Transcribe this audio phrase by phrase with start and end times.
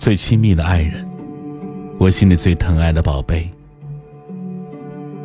[0.00, 1.06] 最亲密的爱人，
[1.98, 3.46] 我心里最疼爱的宝贝。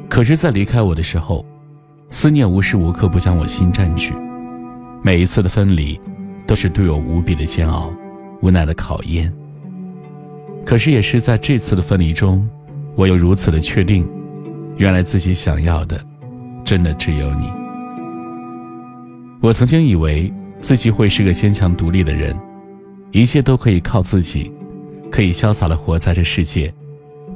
[0.10, 1.46] 可是，在离开我的时候，
[2.10, 4.14] 思念无时无刻不将我心占据。
[5.02, 5.98] 每一次的分离，
[6.46, 7.90] 都是对我无比的煎熬。
[8.42, 9.34] 无奈的考验。
[10.66, 12.46] 可是也是在这次的分离中，
[12.96, 14.06] 我又如此的确定，
[14.76, 15.98] 原来自己想要的，
[16.66, 17.50] 真的只有你。
[19.46, 22.36] 我曾经以为自己会是个坚强独立的人，
[23.12, 24.52] 一切都可以靠自己，
[25.12, 26.74] 可以潇洒的活在这世界，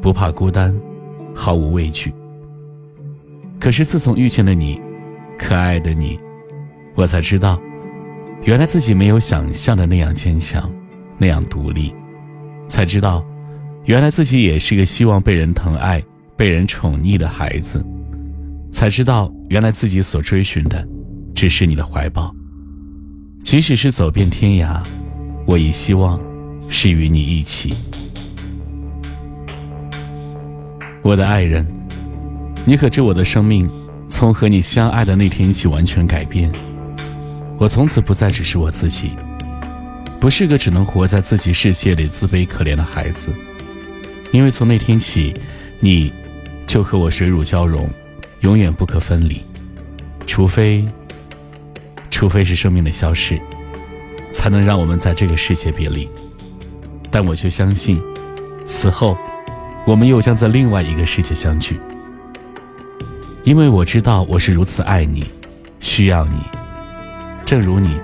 [0.02, 0.76] 不怕孤单，
[1.36, 2.12] 毫无畏惧。
[3.60, 4.82] 可是自从遇见了你，
[5.38, 6.20] 可爱的你，
[6.96, 7.62] 我才知道，
[8.42, 10.68] 原来自己没有想象的那样坚强。
[11.16, 11.94] 那样独立，
[12.68, 13.24] 才知道，
[13.86, 16.04] 原来自己也是个希望被人疼爱、
[16.36, 17.86] 被人宠溺的孩子。
[18.72, 20.88] 才知道，原来自己所追寻的，
[21.40, 22.36] 只是你的怀抱。
[23.40, 24.84] 即使是走遍天涯，
[25.48, 26.20] 我亦希望
[26.68, 27.74] 是与你一起。
[31.02, 31.66] 我的爱人，
[32.66, 33.72] 你可知我的生命
[34.06, 36.52] 从和你相爱的那天起完全改变？
[37.58, 39.12] 我从此不再只是我自己。
[40.20, 43.34] 不是个只能活在自己世界里自卑可怜的孩子，
[44.34, 45.34] 因为从那天起，
[45.80, 46.12] 你，
[46.68, 47.90] 就和我水乳交融，
[48.42, 49.42] 永远不可分离。
[50.28, 50.84] 除非，
[52.20, 53.40] 除非是生命的消逝，
[54.30, 56.06] 才能让我们在这个世界别离。
[57.10, 57.98] 但我却相信，
[58.66, 59.18] 此后，
[59.86, 61.80] 我们又将在另外一个世界相聚。
[63.46, 65.24] 因为我知道我是如此爱你，
[65.80, 66.42] 需要你，
[67.46, 67.98] 正如你。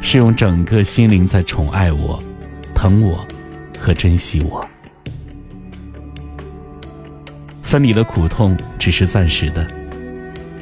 [0.00, 2.22] 是用整个心灵在宠爱我、
[2.72, 3.26] 疼我
[3.76, 4.64] 和珍惜我。
[7.64, 9.66] 分离的苦痛只是暂时的，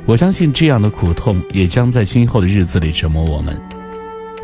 [0.06, 3.58] 我相信这样的苦痛也将在今后的日子里折磨我们，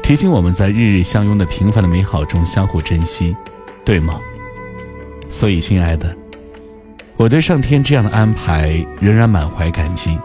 [0.03, 3.37] 提醒我们在日日相拥的平凡的美好中相互珍惜，
[3.85, 4.19] 对吗？
[5.29, 6.17] 所以，亲爱的，
[7.17, 10.19] 我对上天这样的安排仍然满怀感激，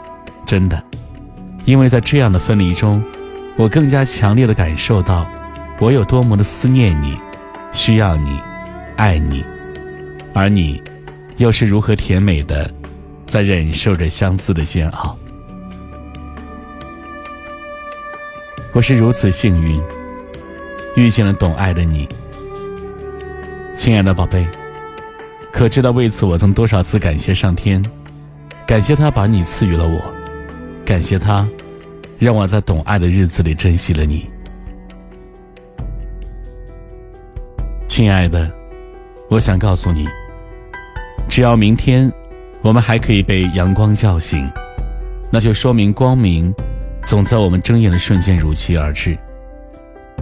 [0.45, 0.81] 真的，
[1.65, 3.03] 因为在这样的分离中。
[3.57, 5.25] 我更加强烈的感受到，
[5.79, 7.17] 我有多么的思念你，
[7.71, 8.39] 需要你，
[8.97, 9.45] 爱你，
[10.33, 10.81] 而你，
[11.37, 12.69] 又是如何甜美的，
[13.25, 15.17] 在忍受着相思的煎熬。
[18.75, 19.81] 我是如此幸运，
[20.97, 22.05] 遇见了懂爱的你，
[23.73, 24.45] 亲爱的宝贝，
[25.49, 27.81] 可知道为此我曾多少次感谢上天，
[28.67, 30.01] 感谢他把你赐予了我，
[30.83, 31.47] 感谢他。
[32.19, 34.29] 让我在懂爱的日子里珍惜了你，
[37.87, 38.51] 亲爱的，
[39.29, 40.05] 我想告诉你，
[41.29, 42.11] 只要明天
[42.61, 44.51] 我们还可以被阳光叫醒，
[45.31, 46.53] 那就说明光明
[47.05, 49.15] 总在我们睁眼的瞬间如期而至。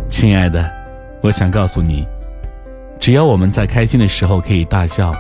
[0.09, 0.69] 亲爱的，
[1.21, 2.05] 我想告诉你，
[2.99, 5.15] 只要我们在开心的时候可以大笑，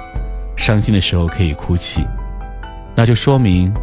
[0.57, 2.03] 伤心的时候可以哭泣，
[2.93, 3.73] 那就说明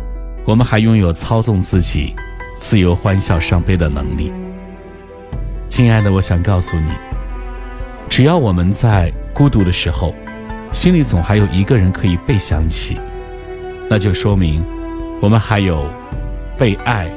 [0.44, 2.14] 我们还拥有操纵自己。
[2.60, 4.30] 自由欢笑伤悲的能力，
[5.70, 6.90] 亲爱的，我想告诉你，
[8.06, 10.14] 只要我们在孤独的时候，
[10.70, 12.98] 心里总还有一个人可以被想起，
[13.88, 14.62] 那就说明
[15.22, 15.90] 我们还有
[16.58, 17.10] 被爱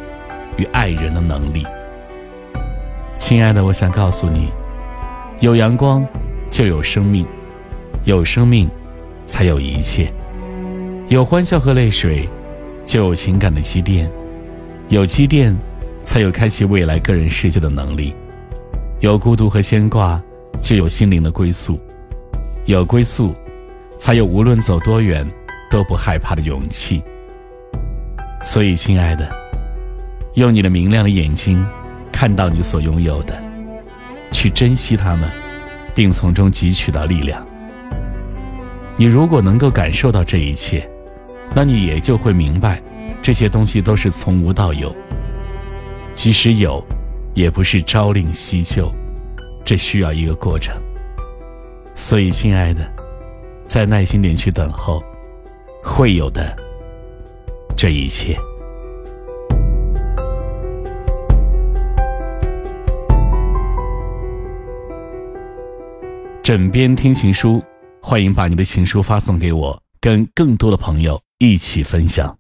[0.58, 1.66] 与爱人的能力。
[3.18, 4.50] 亲爱的，我想告诉你，
[5.40, 6.06] 有阳光
[6.52, 7.26] 就有生命，
[8.04, 8.70] 有生命
[9.26, 10.12] 才有一切，
[11.08, 12.28] 有欢笑和泪水
[12.86, 14.10] 就有情感的积淀。
[14.90, 15.56] 有积淀，
[16.04, 18.14] 才有开启未来个人世界的能力；
[19.00, 20.22] 有孤独和牵挂，
[20.62, 21.80] 就有心灵的归宿；
[22.66, 23.34] 有归宿，
[23.98, 25.26] 才有无论走多远
[25.72, 27.02] 都不害怕的勇气。
[28.44, 29.32] 所以，亲爱的，
[30.36, 31.64] 用你的明亮的眼睛，
[32.12, 33.40] 看到你所拥有的，
[34.32, 35.30] 去珍惜它们，
[35.94, 37.46] 并从中汲取到力量。
[38.96, 40.90] 你如果能够感受到这一切，
[41.54, 42.82] 那你也就会明白。
[43.22, 44.94] 这些东西都是从无到有，
[46.14, 46.84] 即使有，
[47.34, 48.92] 也不是朝令夕就，
[49.64, 50.76] 这需要一个过程。
[51.96, 52.86] 所以，亲爱的，
[53.66, 55.02] 再耐心点去等候，
[55.82, 56.54] 会有的，
[57.78, 58.38] 这一切。
[66.44, 67.64] 枕边听情书，
[68.02, 72.38] 欢迎把你的情书发送给我，跟更多的朋友一起分享。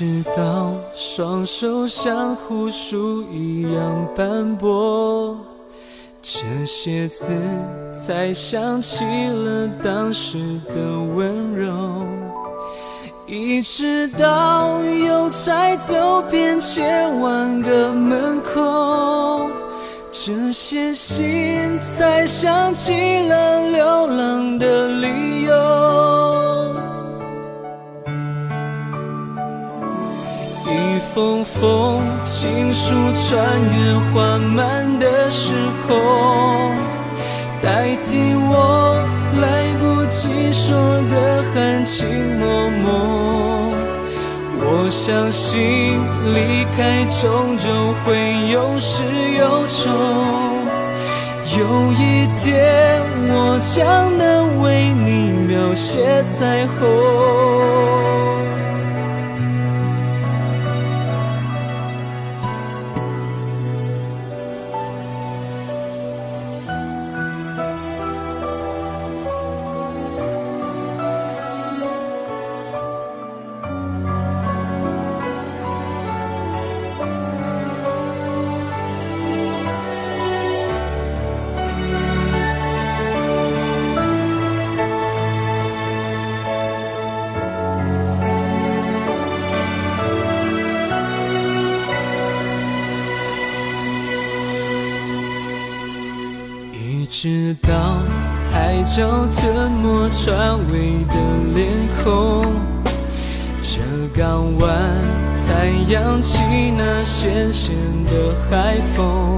[0.00, 5.36] 直到双手像枯树一样斑驳，
[6.22, 7.38] 这些字
[7.92, 10.38] 才想起了当时
[10.70, 12.06] 的温柔。
[13.26, 19.50] 一直到邮差走遍千万个门口，
[20.10, 26.39] 这些信才想起了流浪的理由。
[31.10, 35.52] 一封封情书穿越缓慢的时
[35.84, 35.98] 空，
[37.60, 39.02] 代替我
[39.42, 40.78] 来不及说
[41.10, 42.06] 的含情
[42.38, 42.46] 脉
[42.84, 42.86] 脉。
[44.62, 45.98] 我相信
[46.32, 47.68] 离开终究
[48.04, 48.14] 会
[48.52, 49.02] 有始
[49.36, 49.90] 有终，
[51.58, 58.09] 有一天我将能为你描写彩虹。
[97.22, 97.98] 直到
[98.50, 101.14] 海角吞没船尾的
[101.54, 101.68] 脸
[102.02, 102.46] 孔，
[103.60, 103.82] 这
[104.16, 104.70] 港湾
[105.36, 106.38] 才扬起
[106.78, 107.76] 那咸咸
[108.06, 109.36] 的海风。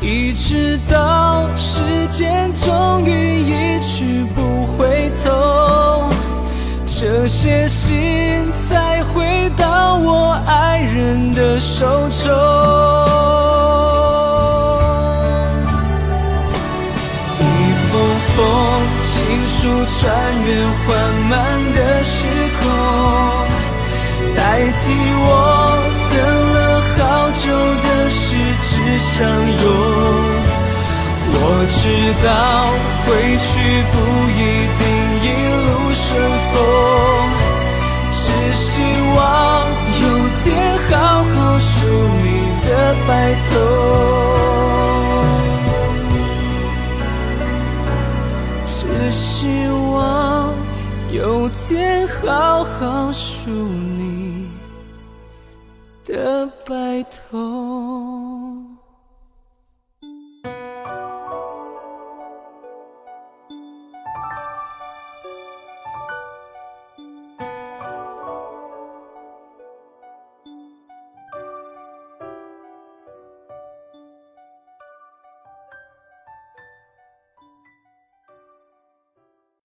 [0.00, 6.08] 一直到时间终于一去不回头，
[6.86, 12.63] 这些信才回到我爱人的手中。
[19.64, 19.72] 穿
[20.44, 20.86] 越缓
[21.30, 21.32] 慢
[21.74, 22.16] 的时
[22.60, 22.62] 空，
[24.36, 24.82] 代替
[25.16, 25.28] 我
[26.10, 26.14] 等
[26.52, 26.56] 了
[26.96, 27.00] 好
[27.32, 27.42] 久
[27.82, 28.22] 的十
[28.62, 29.12] 指相
[29.62, 29.64] 拥。
[31.36, 31.38] 我
[31.68, 31.80] 知
[32.24, 32.26] 道
[33.06, 33.08] 回
[33.40, 33.44] 去
[33.92, 33.94] 不
[34.30, 34.38] 一
[34.78, 34.82] 定
[35.22, 35.26] 一
[35.64, 36.06] 路顺
[36.50, 36.54] 风，
[38.12, 38.22] 只
[38.52, 38.62] 希
[39.16, 39.18] 望
[40.02, 40.02] 有
[40.42, 40.44] 天
[40.90, 40.92] 好
[41.24, 41.72] 好数
[42.22, 42.24] 你
[42.68, 42.68] 的
[43.08, 43.10] 白
[43.50, 43.52] 头。
[49.14, 50.52] 希望
[51.12, 54.48] 有天好好数你
[56.04, 58.44] 的白头。